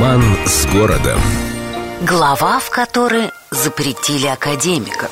[0.00, 1.20] Роман с городом.
[2.00, 5.10] Глава, в которой запретили академика.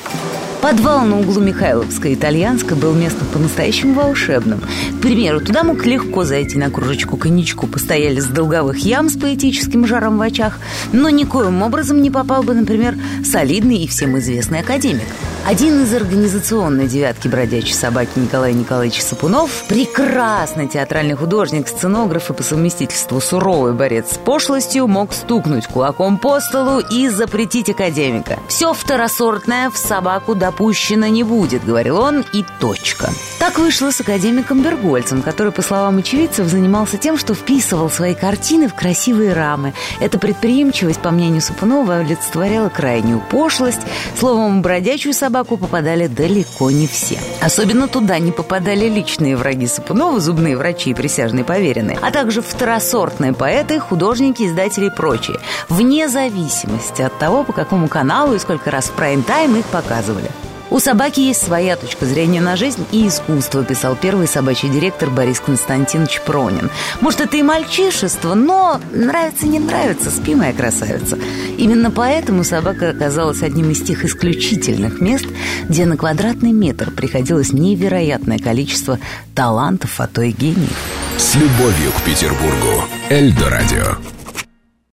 [0.60, 4.60] Подвал на углу Михайловской и Итальянской был местом по-настоящему волшебным.
[4.60, 9.86] К примеру, туда мог легко зайти на кружечку коньячку, постояли с долговых ям с поэтическим
[9.86, 10.58] жаром в очах,
[10.92, 15.06] но никоим образом не попал бы, например, солидный и всем известный академик.
[15.46, 22.42] Один из организационной девятки бродячей собаки Николай Николаевич Сапунов, прекрасный театральный художник, сценограф и по
[22.42, 28.38] совместительству суровый борец с пошлостью, мог стукнуть кулаком по столу и запретить академика.
[28.48, 33.10] Все второсортное в собаку допущено не будет, говорил он, и точка.
[33.38, 38.66] Так вышло с академиком Бергольцем, который, по словам очевидцев, занимался тем, что вписывал свои картины
[38.66, 39.74] в красивые рамы.
[40.00, 43.80] Эта предприимчивость, по мнению Сапунова, олицетворяла крайнюю пошлость.
[44.18, 47.18] Словом, бродячую собаку попадали далеко не все.
[47.42, 53.34] Особенно туда не попадали личные враги Сапунова, зубные врачи и присяжные поверенные, а также второсортные
[53.34, 58.86] поэты, художники, издатели и прочие, вне зависимости от того, по какому каналу и сколько раз
[58.86, 60.30] в прайм-тайм их показывали.
[60.70, 65.40] У собаки есть своя точка зрения на жизнь и искусство, писал первый собачий директор Борис
[65.40, 66.70] Константинович Пронин.
[67.00, 71.18] Может, это и мальчишество, но нравится, не нравится, спи, моя красавица.
[71.56, 75.26] Именно поэтому собака оказалась одним из тех исключительных мест,
[75.68, 78.98] где на квадратный метр приходилось невероятное количество
[79.34, 80.76] талантов, а то и гениев.
[81.16, 82.84] С любовью к Петербургу.
[83.08, 84.17] Эльдо радио.